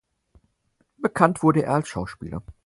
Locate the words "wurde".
1.43-1.61